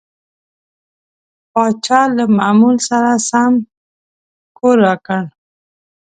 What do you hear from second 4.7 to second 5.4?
راکړ.